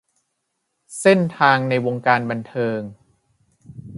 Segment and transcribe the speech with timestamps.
[0.99, 2.79] เส้นทางในวงการบันเทิง